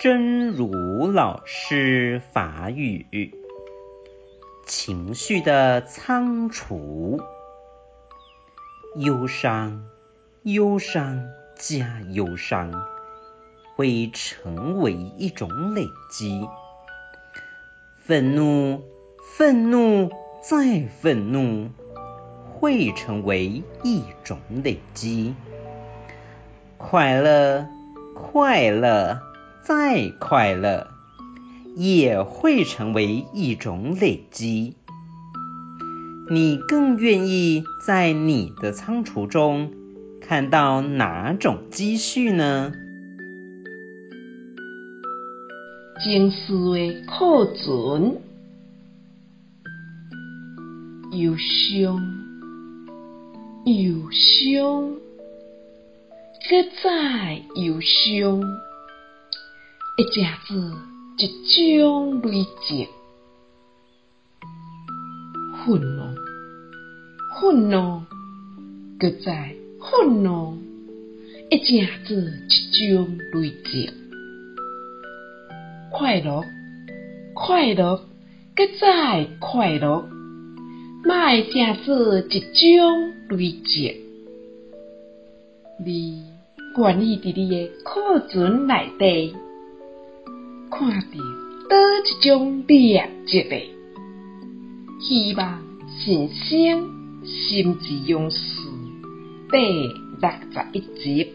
[0.00, 3.34] 真如老师法语：
[4.64, 7.20] 情绪的仓储，
[8.96, 9.84] 忧伤，
[10.42, 12.72] 忧伤加忧伤，
[13.76, 16.48] 会成为一种累积；
[17.98, 18.82] 愤怒，
[19.36, 20.10] 愤怒
[20.40, 21.68] 再愤怒，
[22.58, 25.34] 会成为一种累积；
[26.78, 27.68] 快乐，
[28.14, 29.29] 快乐。
[29.62, 30.88] 再快乐，
[31.76, 34.74] 也会成为一种累积。
[36.30, 39.72] 你更愿意在你的仓储中
[40.20, 42.72] 看到哪种积蓄呢？
[46.02, 48.16] 情绪的库存，
[51.12, 52.00] 忧伤，
[53.66, 54.94] 忧伤，
[56.48, 58.69] 阁再忧伤。
[60.00, 60.56] 会正做
[61.18, 61.26] 一
[61.66, 62.88] 种累积，
[65.58, 66.14] 愤怒，
[67.38, 68.00] 愤怒，
[68.98, 70.56] 阁再愤怒，
[71.50, 73.90] 会正做一种累积，
[75.90, 76.44] 快乐，
[77.34, 77.98] 快乐，
[78.56, 80.08] 阁再快乐，
[81.04, 84.00] 嘛会正做一种累积。
[85.84, 86.24] 你
[86.78, 89.36] 愿意伫你的库存内底？
[90.70, 91.18] 看到
[91.68, 91.74] 叨
[92.06, 93.74] 一种劣质的，
[95.00, 95.60] 希望
[95.98, 96.88] 新生
[97.24, 98.38] 心之勇士
[99.50, 99.58] 第
[100.20, 101.32] 六十一集。